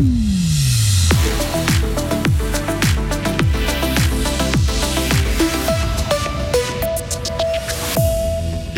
Hum. 0.00 0.49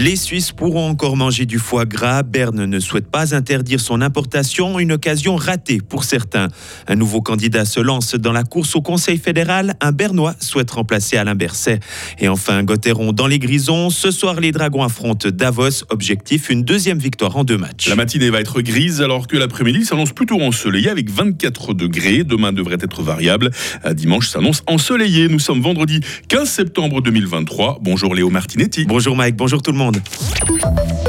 Les 0.03 0.17
Suisses 0.17 0.51
pourront 0.51 0.89
encore 0.89 1.17
manger 1.17 1.47
du 1.47 1.61
foie 1.61 1.85
gras. 1.85 2.25
Berne 2.25 2.65
ne 2.65 2.81
souhaite 2.81 3.09
pas 3.09 3.37
interdire 3.37 3.79
son 3.79 4.01
importation, 4.01 4.81
une 4.81 4.91
occasion 4.91 5.37
ratée 5.37 5.79
pour 5.81 6.03
certains. 6.03 6.49
Un 6.89 6.97
nouveau 6.97 7.21
candidat 7.21 7.65
se 7.65 7.79
lance 7.79 8.17
dans 8.17 8.33
la 8.33 8.43
course 8.43 8.75
au 8.75 8.83
Conseil 8.83 9.17
fédéral. 9.19 9.77
Un 9.81 9.93
Bernois 9.93 10.35
souhaite 10.41 10.73
remplacer 10.73 11.19
Alain 11.19 11.37
Berset. 11.37 11.79
Et 12.19 12.27
enfin, 12.27 12.65
Gauthieron 12.65 13.13
dans 13.13 13.29
les 13.29 13.39
Grisons. 13.39 13.91
Ce 13.91 14.11
soir, 14.11 14.41
les 14.41 14.51
Dragons 14.51 14.83
affrontent 14.83 15.29
Davos. 15.31 15.85
Objectif, 15.91 16.51
une 16.51 16.65
deuxième 16.65 16.99
victoire 16.99 17.37
en 17.37 17.45
deux 17.45 17.57
matchs. 17.57 17.87
La 17.89 17.95
matinée 17.95 18.31
va 18.31 18.41
être 18.41 18.61
grise 18.61 19.03
alors 19.03 19.29
que 19.29 19.37
l'après-midi 19.37 19.85
s'annonce 19.85 20.11
plutôt 20.11 20.41
ensoleillé 20.41 20.89
avec 20.89 21.11
24 21.11 21.75
degrés. 21.75 22.25
Demain 22.25 22.53
devrait 22.53 22.79
être 22.81 23.05
variable. 23.05 23.53
Dimanche 23.93 24.31
s'annonce 24.31 24.65
ensoleillé. 24.67 25.29
Nous 25.29 25.39
sommes 25.39 25.61
vendredi 25.61 26.01
15 26.27 26.51
septembre 26.51 27.03
2023. 27.03 27.79
Bonjour 27.81 28.17
Léo 28.17 28.31
Martinetti. 28.31 28.85
Bonjour 28.85 29.15
Mike, 29.15 29.37
bonjour 29.37 29.63
tout 29.63 29.71
le 29.71 29.79
monde. 29.79 29.92
команды. 29.93 31.02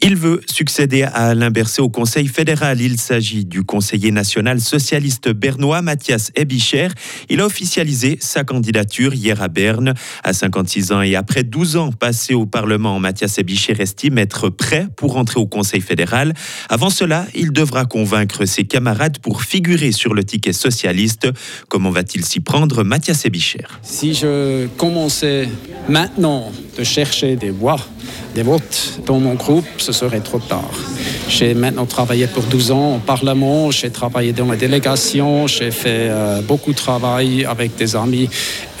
Il 0.00 0.16
veut 0.16 0.40
succéder 0.46 1.02
à 1.02 1.28
Alain 1.28 1.50
Berset 1.50 1.80
au 1.80 1.88
Conseil 1.88 2.26
fédéral. 2.26 2.80
Il 2.80 3.00
s'agit 3.00 3.44
du 3.44 3.62
conseiller 3.62 4.10
national 4.10 4.60
socialiste 4.60 5.30
bernois 5.30 5.82
Mathias 5.82 6.30
Ebicher. 6.34 6.88
Il 7.30 7.40
a 7.40 7.46
officialisé 7.46 8.18
sa 8.20 8.44
candidature 8.44 9.14
hier 9.14 9.40
à 9.40 9.48
Berne. 9.48 9.94
À 10.22 10.32
56 10.32 10.92
ans 10.92 11.00
et 11.00 11.14
après 11.14 11.44
12 11.44 11.76
ans 11.76 11.92
passés 11.92 12.34
au 12.34 12.44
Parlement, 12.44 12.98
Mathias 12.98 13.38
Ebicher 13.38 13.74
estime 13.78 14.18
être 14.18 14.50
prêt 14.50 14.88
pour 14.96 15.16
entrer 15.16 15.40
au 15.40 15.46
Conseil 15.46 15.80
fédéral. 15.80 16.34
Avant 16.68 16.90
cela, 16.90 17.26
il 17.34 17.52
devra 17.52 17.84
convaincre 17.84 18.44
ses 18.44 18.64
camarades 18.64 19.18
pour 19.20 19.42
figurer 19.42 19.92
sur 19.92 20.12
le 20.12 20.24
ticket 20.24 20.52
socialiste. 20.52 21.28
Comment 21.68 21.90
va-t-il 21.90 22.24
s'y 22.24 22.40
prendre, 22.40 22.82
Mathias 22.82 23.24
Ebicher? 23.24 23.64
Si 23.82 24.12
je 24.12 24.66
commençais 24.76 25.48
maintenant 25.88 26.52
de 26.76 26.84
chercher 26.84 27.36
des 27.36 27.50
voix, 27.50 27.78
des 28.34 28.42
votes 28.42 29.00
dans 29.06 29.18
mon 29.18 29.34
groupe, 29.34 29.66
ce 29.78 29.92
serait 29.92 30.20
trop 30.20 30.40
tard. 30.40 30.70
J'ai 31.28 31.54
maintenant 31.54 31.86
travaillé 31.86 32.26
pour 32.26 32.42
12 32.44 32.70
ans 32.72 32.96
au 32.96 32.98
Parlement, 32.98 33.70
j'ai 33.70 33.90
travaillé 33.90 34.32
dans 34.32 34.46
la 34.46 34.56
délégation, 34.56 35.46
j'ai 35.46 35.70
fait 35.70 36.08
euh, 36.10 36.42
beaucoup 36.42 36.72
de 36.72 36.76
travail 36.76 37.44
avec 37.44 37.76
des 37.76 37.96
amis. 37.96 38.28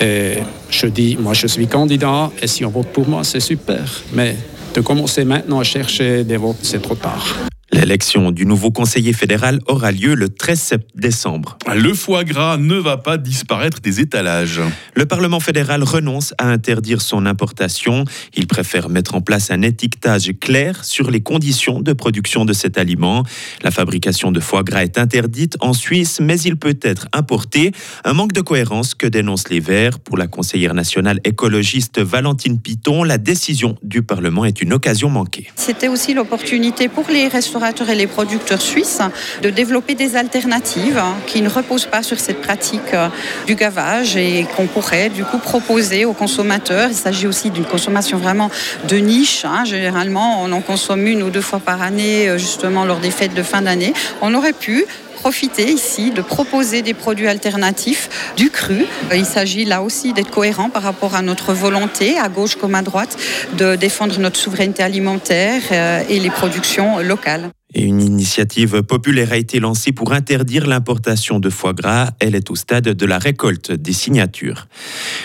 Et 0.00 0.34
je 0.70 0.86
dis, 0.86 1.16
moi 1.18 1.32
je 1.34 1.46
suis 1.46 1.66
candidat 1.66 2.30
et 2.42 2.46
si 2.46 2.64
on 2.64 2.70
vote 2.70 2.88
pour 2.88 3.08
moi, 3.08 3.22
c'est 3.24 3.40
super. 3.40 3.84
Mais 4.12 4.36
de 4.74 4.80
commencer 4.80 5.24
maintenant 5.24 5.60
à 5.60 5.64
chercher 5.64 6.24
des 6.24 6.36
votes, 6.36 6.56
c'est 6.62 6.82
trop 6.82 6.96
tard. 6.96 7.46
L'élection 7.74 8.30
du 8.30 8.46
nouveau 8.46 8.70
conseiller 8.70 9.12
fédéral 9.12 9.58
aura 9.66 9.90
lieu 9.90 10.14
le 10.14 10.28
13 10.28 10.74
décembre. 10.94 11.58
Le 11.74 11.92
foie 11.92 12.22
gras 12.22 12.56
ne 12.56 12.76
va 12.76 12.98
pas 12.98 13.18
disparaître 13.18 13.80
des 13.80 13.98
étalages. 13.98 14.60
Le 14.94 15.06
Parlement 15.06 15.40
fédéral 15.40 15.82
renonce 15.82 16.34
à 16.38 16.46
interdire 16.46 17.02
son 17.02 17.26
importation. 17.26 18.04
Il 18.36 18.46
préfère 18.46 18.88
mettre 18.88 19.16
en 19.16 19.20
place 19.22 19.50
un 19.50 19.62
étiquetage 19.62 20.30
clair 20.40 20.84
sur 20.84 21.10
les 21.10 21.20
conditions 21.20 21.80
de 21.80 21.92
production 21.92 22.44
de 22.44 22.52
cet 22.52 22.78
aliment. 22.78 23.24
La 23.64 23.72
fabrication 23.72 24.30
de 24.30 24.38
foie 24.38 24.62
gras 24.62 24.84
est 24.84 24.96
interdite 24.96 25.56
en 25.58 25.72
Suisse, 25.72 26.20
mais 26.20 26.40
il 26.42 26.56
peut 26.56 26.78
être 26.80 27.08
importé. 27.12 27.72
Un 28.04 28.12
manque 28.12 28.34
de 28.34 28.40
cohérence 28.40 28.94
que 28.94 29.08
dénoncent 29.08 29.48
les 29.48 29.58
Verts. 29.58 29.98
Pour 29.98 30.16
la 30.16 30.28
conseillère 30.28 30.74
nationale 30.74 31.18
écologiste 31.24 31.98
Valentine 31.98 32.60
Piton, 32.60 33.02
la 33.02 33.18
décision 33.18 33.76
du 33.82 34.04
Parlement 34.04 34.44
est 34.44 34.62
une 34.62 34.74
occasion 34.74 35.10
manquée. 35.10 35.48
C'était 35.56 35.88
aussi 35.88 36.14
l'opportunité 36.14 36.88
pour 36.88 37.08
les 37.10 37.26
et 37.64 37.94
les 37.94 38.06
producteurs 38.06 38.60
suisses 38.60 39.00
de 39.42 39.48
développer 39.48 39.94
des 39.94 40.16
alternatives 40.16 41.02
qui 41.26 41.40
ne 41.40 41.48
reposent 41.48 41.86
pas 41.86 42.02
sur 42.02 42.20
cette 42.20 42.40
pratique 42.42 42.92
euh, 42.92 43.08
du 43.46 43.54
gavage 43.54 44.16
et 44.16 44.46
qu'on 44.54 44.66
pourrait 44.66 45.08
du 45.08 45.24
coup 45.24 45.38
proposer 45.38 46.04
aux 46.04 46.12
consommateurs. 46.12 46.88
Il 46.90 46.96
s'agit 46.96 47.26
aussi 47.26 47.50
d'une 47.50 47.64
consommation 47.64 48.18
vraiment 48.18 48.50
de 48.86 48.96
niche. 48.96 49.44
Hein. 49.44 49.64
Généralement, 49.64 50.42
on 50.42 50.52
en 50.52 50.60
consomme 50.60 51.06
une 51.06 51.22
ou 51.22 51.30
deux 51.30 51.40
fois 51.40 51.58
par 51.58 51.80
année, 51.80 52.28
euh, 52.28 52.38
justement 52.38 52.84
lors 52.84 52.98
des 52.98 53.10
fêtes 53.10 53.34
de 53.34 53.42
fin 53.42 53.62
d'année. 53.62 53.94
On 54.20 54.34
aurait 54.34 54.52
pu 54.52 54.84
profiter 55.24 55.72
ici 55.72 56.10
de 56.10 56.20
proposer 56.20 56.82
des 56.82 56.92
produits 56.92 57.28
alternatifs 57.28 58.34
du 58.36 58.50
cru. 58.50 58.84
Euh, 59.10 59.16
il 59.16 59.24
s'agit 59.24 59.64
là 59.64 59.80
aussi 59.80 60.12
d'être 60.12 60.30
cohérent 60.30 60.68
par 60.68 60.82
rapport 60.82 61.14
à 61.14 61.22
notre 61.22 61.54
volonté, 61.54 62.18
à 62.18 62.28
gauche 62.28 62.56
comme 62.56 62.74
à 62.74 62.82
droite, 62.82 63.16
de 63.54 63.74
défendre 63.74 64.18
notre 64.18 64.38
souveraineté 64.38 64.82
alimentaire 64.82 65.62
et 66.10 66.20
les 66.20 66.28
productions 66.28 66.98
locales. 66.98 67.48
Une 67.74 68.00
initiative 68.00 68.82
populaire 68.82 69.32
a 69.32 69.36
été 69.36 69.58
lancée 69.58 69.90
pour 69.90 70.12
interdire 70.12 70.66
l'importation 70.66 71.40
de 71.40 71.50
foie 71.50 71.72
gras. 71.72 72.10
Elle 72.20 72.36
est 72.36 72.50
au 72.50 72.54
stade 72.54 72.88
de 72.88 73.06
la 73.06 73.18
récolte 73.18 73.72
des 73.72 73.92
signatures. 73.92 74.68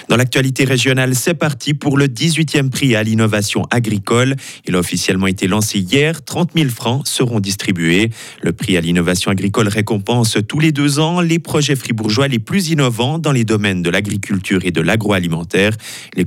Dans 0.09 0.15
l'actualité 0.15 0.63
régionale, 0.63 1.13
c'est 1.13 1.35
parti 1.35 1.75
pour 1.75 1.97
le 1.97 2.07
18e 2.07 2.69
prix 2.69 2.95
à 2.95 3.03
l'innovation 3.03 3.63
agricole. 3.69 4.35
Il 4.65 4.75
a 4.75 4.79
officiellement 4.79 5.27
été 5.27 5.47
lancé 5.47 5.79
hier. 5.79 6.23
30 6.23 6.51
000 6.55 6.69
francs 6.69 7.07
seront 7.07 7.39
distribués. 7.39 8.09
Le 8.41 8.51
prix 8.51 8.77
à 8.77 8.81
l'innovation 8.81 9.29
agricole 9.29 9.67
récompense 9.67 10.37
tous 10.47 10.59
les 10.59 10.71
deux 10.71 10.97
ans 10.99 11.21
les 11.21 11.37
projets 11.37 11.75
fribourgeois 11.75 12.27
les 12.27 12.39
plus 12.39 12.69
innovants 12.69 13.19
dans 13.19 13.31
les 13.31 13.43
domaines 13.43 13.83
de 13.83 13.91
l'agriculture 13.91 14.61
et 14.63 14.71
de 14.71 14.81
l'agroalimentaire. 14.81 15.73
Les, 16.15 16.25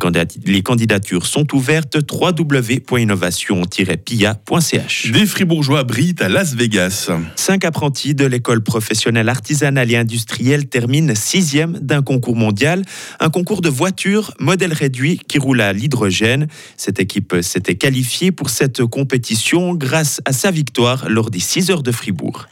candidatures 0.62 1.27
sont 1.27 1.53
ouvertes 1.55 1.99
www.innovation-pia.ch. 2.11 5.11
Des 5.11 5.27
fribourgeois 5.27 5.84
brillent 5.84 6.12
à 6.21 6.28
Las 6.28 6.55
Vegas. 6.55 7.11
Cinq 7.37 7.65
apprentis 7.65 8.15
de 8.15 8.27
l'école 8.27 8.62
professionnelle 8.62 9.28
artisanale 9.28 9.91
et 9.91 9.97
industrielle 9.97 10.67
terminent 10.67 11.15
sixième 11.15 11.78
d'un 11.78 12.03
concours 12.03 12.37
mondial, 12.37 12.83
un 13.21 13.31
concours 13.31 13.61
de 13.61 13.69
voitures 13.69 14.34
modèle 14.39 14.73
réduit 14.73 15.21
qui 15.28 15.39
roule 15.39 15.61
à 15.61 15.73
l'hydrogène. 15.73 16.49
Cette 16.77 17.00
équipe 17.00 17.37
s'était 17.41 17.77
qualifiée 17.77 18.33
pour 18.33 18.50
cette 18.50 18.84
compétition 18.84 19.75
grâce 19.75 20.21
à 20.25 20.33
sa 20.33 20.50
victoire 20.50 21.09
lors 21.09 21.31
des 21.31 21.41
6 21.41 21.71
heures 21.71 21.83
de 21.83 21.93
Fribourg. 21.93 22.47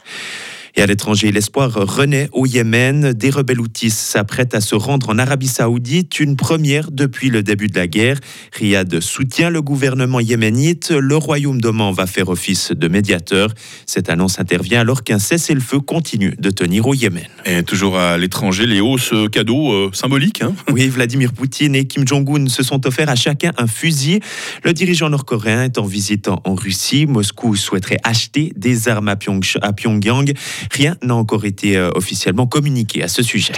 Et 0.75 0.81
à 0.81 0.85
l'étranger, 0.85 1.31
l'espoir 1.31 1.73
renaît 1.73 2.29
au 2.31 2.45
Yémen. 2.45 3.13
Des 3.13 3.29
rebelles 3.29 3.59
houthis 3.59 3.91
s'apprêtent 3.91 4.55
à 4.55 4.61
se 4.61 4.75
rendre 4.75 5.09
en 5.09 5.17
Arabie 5.17 5.47
Saoudite, 5.47 6.19
une 6.19 6.35
première 6.35 6.91
depuis 6.91 7.29
le 7.29 7.43
début 7.43 7.67
de 7.67 7.75
la 7.75 7.87
guerre. 7.87 8.19
Riyad 8.53 8.99
soutient 9.01 9.49
le 9.49 9.61
gouvernement 9.61 10.19
yéménite. 10.19 10.91
Le 10.91 11.17
royaume 11.17 11.59
d'Oman 11.59 11.93
va 11.93 12.05
faire 12.05 12.29
office 12.29 12.71
de 12.71 12.87
médiateur. 12.87 13.53
Cette 13.85 14.09
annonce 14.09 14.39
intervient 14.39 14.81
alors 14.81 15.03
qu'un 15.03 15.19
cessez-le-feu 15.19 15.79
continue 15.79 16.35
de 16.39 16.49
tenir 16.49 16.87
au 16.87 16.93
Yémen. 16.93 17.27
Et 17.45 17.63
toujours 17.63 17.97
à 17.97 18.17
l'étranger, 18.17 18.65
Léo, 18.65 18.97
ce 18.97 19.27
cadeau 19.27 19.73
euh, 19.73 19.89
symbolique. 19.93 20.41
Hein 20.41 20.53
oui, 20.71 20.87
Vladimir 20.87 21.33
Poutine 21.33 21.75
et 21.75 21.85
Kim 21.85 22.07
Jong-un 22.07 22.47
se 22.47 22.63
sont 22.63 22.87
offerts 22.87 23.09
à 23.09 23.15
chacun 23.15 23.51
un 23.57 23.67
fusil. 23.67 24.19
Le 24.63 24.73
dirigeant 24.73 25.09
nord-coréen 25.09 25.63
est 25.63 25.77
en 25.77 25.85
visite 25.85 26.29
en 26.29 26.55
Russie. 26.55 27.05
Moscou 27.07 27.55
souhaiterait 27.55 27.97
acheter 28.03 28.53
des 28.55 28.87
armes 28.87 29.09
à, 29.09 29.17
à 29.61 29.73
Pyongyang. 29.73 30.33
Rien 30.71 30.95
n'a 31.01 31.15
encore 31.15 31.45
été 31.45 31.77
euh, 31.77 31.89
officiellement 31.95 32.47
communiqué 32.47 33.03
à 33.03 33.07
ce 33.07 33.23
sujet. 33.23 33.53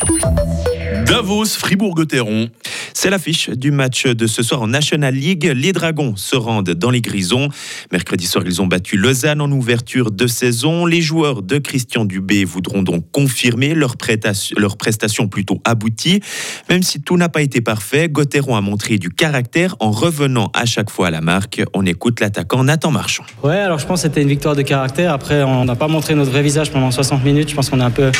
Davos, 1.05 1.45
Fribourg-Gotteron. 1.45 2.49
C'est 2.93 3.09
l'affiche 3.09 3.49
du 3.49 3.71
match 3.71 4.05
de 4.05 4.27
ce 4.27 4.43
soir 4.43 4.61
en 4.61 4.67
National 4.67 5.13
League. 5.13 5.51
Les 5.55 5.73
Dragons 5.73 6.15
se 6.15 6.35
rendent 6.35 6.69
dans 6.69 6.91
les 6.91 7.01
Grisons. 7.01 7.49
Mercredi 7.91 8.27
soir, 8.27 8.43
ils 8.45 8.61
ont 8.61 8.67
battu 8.67 8.97
Lausanne 8.97 9.41
en 9.41 9.51
ouverture 9.51 10.11
de 10.11 10.27
saison. 10.27 10.85
Les 10.85 11.01
joueurs 11.01 11.41
de 11.41 11.57
Christian 11.57 12.05
Dubé 12.05 12.45
voudront 12.45 12.83
donc 12.83 13.09
confirmer 13.11 13.73
leur, 13.73 13.97
prestation 13.97 15.27
plutôt 15.27 15.59
aboutie. 15.65 16.21
Même 16.69 16.83
si 16.83 17.01
tout 17.01 17.17
n'a 17.17 17.29
pas 17.29 17.41
été 17.41 17.61
parfait, 17.61 18.09
Gotteron 18.09 18.55
a 18.55 18.61
montré 18.61 18.97
du 18.97 19.09
caractère 19.09 19.75
en 19.79 19.91
revenant 19.91 20.51
à 20.53 20.65
chaque 20.65 20.89
fois 20.89 21.07
à 21.07 21.11
la 21.11 21.21
marque. 21.21 21.63
On 21.73 21.85
écoute 21.85 22.19
l'attaquant 22.19 22.63
Nathan 22.63 22.91
Marchand. 22.91 23.23
Ouais, 23.43 23.57
alors 23.57 23.79
je 23.79 23.87
pense 23.87 24.01
que 24.01 24.07
c'était 24.07 24.21
une 24.21 24.29
victoire 24.29 24.55
de 24.55 24.61
caractère. 24.61 25.11
Après, 25.13 25.43
on 25.43 25.65
n'a 25.65 25.75
pas 25.75 25.87
montré 25.87 26.15
notre 26.15 26.31
vrai 26.31 26.43
visage 26.43 26.71
pendant 26.71 26.91
60 26.91 27.23
minutes. 27.23 27.49
Je 27.49 27.55
pense 27.55 27.69
qu'on 27.69 27.79
est 27.79 27.83
un 27.83 27.91
peu 27.91 28.11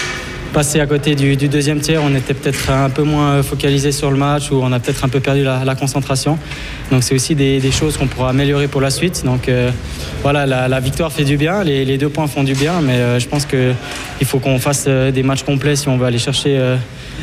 passé 0.53 0.79
à 0.79 0.85
côté 0.85 1.15
du, 1.15 1.35
deuxième 1.35 1.79
tiers. 1.79 2.01
On 2.03 2.15
était 2.15 2.35
peut-être 2.35 2.69
un 2.69 2.89
peu 2.89 3.01
moins 3.03 3.41
focalisé 3.41 3.91
sur 3.91 4.11
le 4.11 4.17
match 4.17 4.51
ou 4.51 4.61
on 4.61 4.71
a 4.71 4.79
peut-être 4.79 5.03
un 5.03 5.09
peu 5.09 5.19
perdu 5.19 5.43
la, 5.43 5.75
concentration. 5.75 6.37
Donc 6.91 7.03
c'est 7.03 7.15
aussi 7.15 7.35
des, 7.35 7.71
choses 7.71 7.97
qu'on 7.97 8.07
pourra 8.07 8.29
améliorer 8.29 8.67
pour 8.67 8.79
la 8.79 8.91
suite. 8.91 9.23
Donc 9.25 9.49
euh, 9.49 9.71
voilà, 10.21 10.45
la, 10.45 10.79
victoire 10.79 11.11
fait 11.11 11.23
du 11.23 11.37
bien, 11.37 11.63
les, 11.63 11.97
deux 11.97 12.09
points 12.09 12.27
font 12.27 12.43
du 12.43 12.53
bien, 12.53 12.81
mais 12.81 12.93
euh, 12.93 13.19
je 13.19 13.27
pense 13.27 13.45
qu'il 13.45 13.75
faut 14.25 14.39
qu'on 14.39 14.59
fasse 14.59 14.85
euh, 14.87 15.11
des 15.11 15.23
matchs 15.23 15.43
complets 15.43 15.75
si 15.75 15.89
on 15.89 15.97
veut 15.97 16.05
aller 16.05 16.19
chercher 16.19 16.59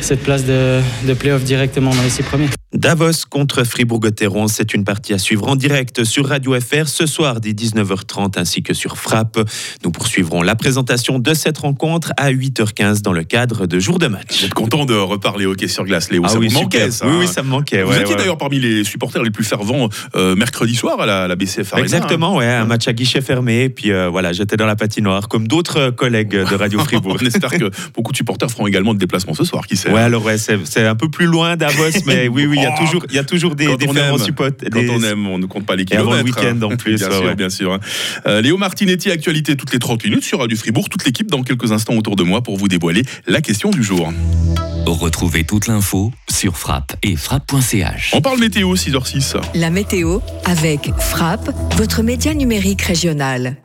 cette 0.01 0.21
place 0.21 0.45
de, 0.45 0.81
de 1.07 1.13
play-off 1.13 1.43
directement 1.43 1.91
dans 1.91 2.03
les 2.03 2.09
six 2.09 2.23
premiers. 2.23 2.49
Davos 2.73 3.25
contre 3.29 3.65
Fribourg-Gotteron, 3.65 4.47
c'est 4.47 4.73
une 4.73 4.85
partie 4.85 5.13
à 5.13 5.17
suivre 5.17 5.45
en 5.49 5.57
direct 5.57 6.05
sur 6.05 6.29
Radio 6.29 6.57
FR 6.57 6.87
ce 6.87 7.05
soir 7.05 7.41
dès 7.41 7.51
19h30 7.51 8.39
ainsi 8.39 8.63
que 8.63 8.73
sur 8.73 8.97
Frappe. 8.97 9.39
Nous 9.83 9.91
poursuivrons 9.91 10.41
la 10.41 10.55
présentation 10.55 11.19
de 11.19 11.33
cette 11.33 11.57
rencontre 11.57 12.13
à 12.15 12.31
8h15 12.31 13.01
dans 13.01 13.11
le 13.11 13.23
cadre 13.23 13.65
de 13.65 13.77
jour 13.77 13.99
de 13.99 14.07
match. 14.07 14.39
Vous 14.39 14.45
êtes 14.45 14.53
content 14.53 14.85
de 14.85 14.93
reparler 14.93 15.45
hockey 15.45 15.67
sur 15.67 15.83
glace, 15.83 16.11
Léo? 16.11 16.23
Ah 16.25 16.29
Ça 16.29 16.39
oui, 16.39 16.47
vous 16.47 16.61
manquait, 16.61 16.91
ça 16.91 17.07
hein? 17.07 17.17
oui, 17.19 17.27
ça 17.27 17.43
me 17.43 17.49
manquait. 17.49 17.83
Vous 17.83 17.91
ouais, 17.91 17.99
étiez 17.99 18.13
ouais. 18.13 18.19
d'ailleurs 18.19 18.37
parmi 18.37 18.57
les 18.57 18.85
supporters 18.85 19.21
les 19.21 19.31
plus 19.31 19.43
fervents 19.43 19.89
euh, 20.15 20.37
mercredi 20.37 20.73
soir 20.73 21.01
à 21.01 21.05
la, 21.05 21.27
la 21.27 21.35
BCF 21.35 21.73
Arena. 21.73 21.83
Exactement, 21.83 22.37
ouais, 22.37 22.45
un 22.45 22.65
match 22.65 22.87
à 22.87 22.93
guichet 22.93 23.19
fermé. 23.19 23.63
Et 23.63 23.69
puis 23.69 23.91
euh, 23.91 24.07
voilà, 24.07 24.31
j'étais 24.31 24.55
dans 24.55 24.65
la 24.65 24.77
patinoire 24.77 25.27
comme 25.27 25.45
d'autres 25.45 25.89
collègues 25.89 26.29
de 26.29 26.55
Radio 26.55 26.79
hein. 26.79 26.83
Fribourg. 26.87 27.17
On 27.21 27.25
espère 27.25 27.51
que 27.51 27.69
beaucoup 27.93 28.13
de 28.13 28.17
supporters 28.17 28.49
feront 28.49 28.67
également 28.67 28.93
de 28.93 28.99
déplacement 28.99 29.33
ce 29.33 29.43
soir, 29.43 29.67
qui 29.67 29.75
sait 29.75 29.91
Ouais, 29.91 29.99
alors 29.99 30.23
ouais, 30.23 30.37
c'est 30.37 30.85
un 30.87 30.95
peu 30.95 31.09
plus 31.09 31.25
loin 31.25 31.57
Davos, 31.57 31.89
mais 32.05 32.29
oui, 32.29 32.45
oui, 32.45 32.60
il 32.61 32.63
y 32.63 32.67
a 32.67 32.77
toujours, 32.77 33.05
il 33.09 33.15
y 33.15 33.19
a 33.19 33.23
toujours 33.23 33.55
des, 33.55 33.65
quand 33.65 33.77
des 33.77 33.87
fervents. 33.87 34.17
Quand 34.37 34.79
des- 34.79 34.89
on 34.89 35.03
aime, 35.03 35.27
on 35.27 35.37
ne 35.37 35.45
compte 35.45 35.65
pas 35.65 35.75
les 35.75 35.85
avant 35.91 36.11
kilomètres. 36.11 36.41
le 36.41 36.49
week-end, 36.51 36.65
en 36.71 36.77
plus, 36.77 36.95
Bien 36.97 37.09
ouais, 37.09 37.15
sûr, 37.17 37.25
ouais. 37.25 37.35
bien 37.35 37.49
sûr. 37.49 37.73
hein. 37.73 37.79
Euh, 38.27 38.41
Léo 38.41 38.57
Martinetti, 38.57 39.11
actualité 39.11 39.55
toutes 39.55 39.73
les 39.73 39.79
30 39.79 40.03
minutes 40.03 40.23
sur 40.23 40.39
Radio 40.39 40.55
Fribourg. 40.57 40.89
Toute 40.89 41.05
l'équipe 41.05 41.29
dans 41.29 41.43
quelques 41.43 41.71
instants 41.71 41.95
autour 41.95 42.15
de 42.15 42.23
moi 42.23 42.41
pour 42.41 42.57
vous 42.57 42.67
dévoiler 42.67 43.03
la 43.27 43.41
question 43.41 43.71
du 43.71 43.83
jour. 43.83 44.11
Retrouvez 44.85 45.43
toute 45.43 45.67
l'info 45.67 46.11
sur 46.29 46.57
frappe 46.57 46.93
et 47.03 47.15
frappe.ch. 47.15 48.11
On 48.13 48.21
parle 48.21 48.39
météo 48.39 48.75
6h06. 48.75 49.35
La 49.55 49.69
météo 49.69 50.19
avec 50.45 50.89
Frappe, 50.99 51.51
votre 51.77 52.01
média 52.03 52.33
numérique 52.33 52.81
régional. 52.81 53.57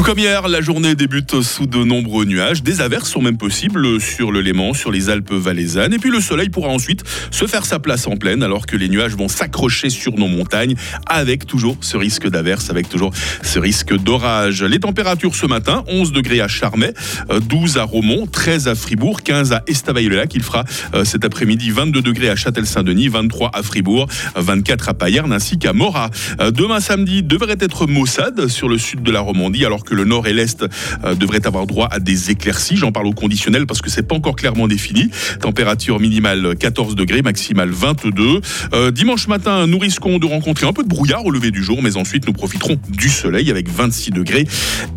Tout 0.00 0.06
comme 0.06 0.18
hier, 0.18 0.48
la 0.48 0.62
journée 0.62 0.94
débute 0.94 1.42
sous 1.42 1.66
de 1.66 1.84
nombreux 1.84 2.24
nuages. 2.24 2.62
Des 2.62 2.80
averses 2.80 3.10
sont 3.10 3.20
même 3.20 3.36
possibles 3.36 4.00
sur 4.00 4.32
le 4.32 4.40
Léman, 4.40 4.72
sur 4.72 4.90
les 4.90 5.10
Alpes 5.10 5.30
valaisannes. 5.30 5.92
Et 5.92 5.98
puis 5.98 6.08
le 6.08 6.22
soleil 6.22 6.48
pourra 6.48 6.70
ensuite 6.70 7.04
se 7.30 7.46
faire 7.46 7.66
sa 7.66 7.78
place 7.80 8.06
en 8.06 8.16
pleine 8.16 8.42
alors 8.42 8.64
que 8.64 8.76
les 8.76 8.88
nuages 8.88 9.14
vont 9.14 9.28
s'accrocher 9.28 9.90
sur 9.90 10.14
nos 10.14 10.26
montagnes 10.26 10.74
avec 11.04 11.44
toujours 11.44 11.76
ce 11.82 11.98
risque 11.98 12.26
d'averse, 12.26 12.70
avec 12.70 12.88
toujours 12.88 13.12
ce 13.42 13.58
risque 13.58 13.94
d'orage. 13.94 14.62
Les 14.62 14.80
températures 14.80 15.34
ce 15.34 15.44
matin, 15.44 15.84
11 15.86 16.12
degrés 16.12 16.40
à 16.40 16.48
Charmey, 16.48 16.94
euh, 17.30 17.38
12 17.38 17.76
à 17.76 17.82
Romont, 17.82 18.26
13 18.26 18.68
à 18.68 18.74
Fribourg, 18.74 19.22
15 19.22 19.52
à 19.52 19.62
Estavayer-le-Lac. 19.66 20.34
Il 20.34 20.42
fera 20.42 20.64
euh, 20.94 21.04
cet 21.04 21.26
après-midi 21.26 21.72
22 21.72 22.00
degrés 22.00 22.30
à 22.30 22.36
Châtel-Saint-Denis, 22.36 23.08
23 23.08 23.50
à 23.52 23.62
Fribourg, 23.62 24.08
24 24.34 24.88
à 24.88 24.94
Payerne 24.94 25.34
ainsi 25.34 25.58
qu'à 25.58 25.74
Morat. 25.74 26.08
Euh, 26.40 26.50
Demain 26.50 26.80
samedi 26.80 27.22
devrait 27.22 27.58
être 27.60 27.86
maussade 27.86 28.48
sur 28.48 28.66
le 28.66 28.78
sud 28.78 29.02
de 29.02 29.10
la 29.12 29.20
Romandie 29.20 29.66
alors 29.66 29.84
que 29.84 29.89
le 29.90 30.04
nord 30.04 30.26
et 30.26 30.32
l'est 30.32 30.64
euh, 31.04 31.14
devraient 31.14 31.46
avoir 31.46 31.66
droit 31.66 31.88
à 31.90 32.00
des 32.00 32.30
éclaircies. 32.30 32.76
J'en 32.76 32.92
parle 32.92 33.06
au 33.06 33.12
conditionnel 33.12 33.66
parce 33.66 33.80
que 33.82 33.90
c'est 33.90 34.02
pas 34.06 34.14
encore 34.14 34.36
clairement 34.36 34.68
défini. 34.68 35.10
Température 35.40 36.00
minimale 36.00 36.56
14 36.58 36.94
degrés, 36.94 37.22
maximale 37.22 37.70
22. 37.70 38.40
Euh, 38.72 38.90
dimanche 38.90 39.28
matin, 39.28 39.66
nous 39.66 39.78
risquons 39.78 40.18
de 40.18 40.26
rencontrer 40.26 40.66
un 40.66 40.72
peu 40.72 40.82
de 40.82 40.88
brouillard 40.88 41.24
au 41.24 41.30
lever 41.30 41.50
du 41.50 41.62
jour, 41.62 41.82
mais 41.82 41.96
ensuite 41.96 42.26
nous 42.26 42.32
profiterons 42.32 42.76
du 42.88 43.08
soleil 43.08 43.50
avec 43.50 43.68
26 43.68 44.10
degrés. 44.10 44.46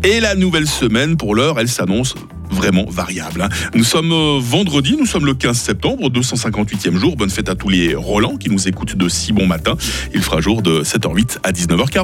Et 0.02 0.20
la 0.20 0.34
nouvelle 0.34 0.66
semaine, 0.66 1.16
pour 1.16 1.34
l'heure, 1.34 1.58
elle 1.58 1.68
s'annonce 1.68 2.14
vraiment 2.50 2.84
variable. 2.88 3.42
hein. 3.42 3.48
Nous 3.74 3.84
sommes 3.84 4.12
euh, 4.12 4.38
vendredi, 4.40 4.96
nous 4.98 5.06
sommes 5.06 5.26
le 5.26 5.34
15 5.34 5.56
septembre, 5.58 6.08
258e 6.10 6.96
jour. 6.96 7.16
Bonne 7.16 7.30
fête 7.30 7.48
à 7.48 7.54
tous 7.54 7.68
les 7.68 7.94
Roland 7.94 8.36
qui 8.36 8.50
nous 8.50 8.68
écoutent 8.68 8.96
de 8.96 9.08
si 9.08 9.32
bon 9.32 9.46
matin. 9.46 9.76
Il 10.14 10.22
fera 10.22 10.40
jour 10.40 10.62
de 10.62 10.82
7h08 10.82 11.38
à 11.42 11.52
19h40. 11.52 11.88